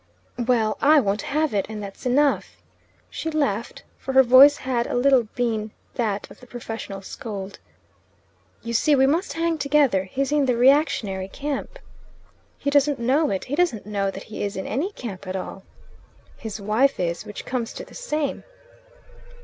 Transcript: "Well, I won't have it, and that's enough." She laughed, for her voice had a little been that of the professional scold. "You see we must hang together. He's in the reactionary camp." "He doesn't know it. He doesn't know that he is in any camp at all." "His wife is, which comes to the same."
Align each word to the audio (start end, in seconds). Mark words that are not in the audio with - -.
"Well, 0.47 0.77
I 0.81 0.99
won't 0.99 1.21
have 1.21 1.53
it, 1.53 1.67
and 1.69 1.83
that's 1.83 2.07
enough." 2.07 2.57
She 3.11 3.29
laughed, 3.29 3.83
for 3.99 4.13
her 4.13 4.23
voice 4.23 4.57
had 4.57 4.87
a 4.87 4.95
little 4.95 5.25
been 5.35 5.69
that 5.93 6.27
of 6.31 6.39
the 6.39 6.47
professional 6.47 7.03
scold. 7.03 7.59
"You 8.63 8.73
see 8.73 8.95
we 8.95 9.05
must 9.05 9.33
hang 9.33 9.59
together. 9.59 10.05
He's 10.05 10.31
in 10.31 10.47
the 10.47 10.57
reactionary 10.57 11.27
camp." 11.27 11.77
"He 12.57 12.71
doesn't 12.71 12.97
know 12.97 13.29
it. 13.29 13.45
He 13.45 13.55
doesn't 13.55 13.85
know 13.85 14.09
that 14.09 14.23
he 14.23 14.43
is 14.43 14.55
in 14.57 14.65
any 14.65 14.91
camp 14.93 15.27
at 15.27 15.35
all." 15.35 15.61
"His 16.35 16.59
wife 16.59 16.99
is, 16.99 17.23
which 17.23 17.45
comes 17.45 17.71
to 17.73 17.85
the 17.85 17.93
same." 17.93 18.43